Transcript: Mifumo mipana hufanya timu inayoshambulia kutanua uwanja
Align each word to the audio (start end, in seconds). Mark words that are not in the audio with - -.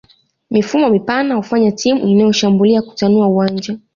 Mifumo 0.51 0.89
mipana 0.89 1.35
hufanya 1.35 1.71
timu 1.71 2.07
inayoshambulia 2.07 2.81
kutanua 2.81 3.27
uwanja 3.27 3.77